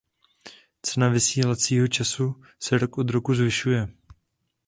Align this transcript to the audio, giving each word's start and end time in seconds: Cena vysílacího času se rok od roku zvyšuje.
Cena 0.81 1.09
vysílacího 1.09 1.87
času 1.87 2.41
se 2.59 2.77
rok 2.77 2.97
od 2.97 3.09
roku 3.09 3.35
zvyšuje. 3.35 3.87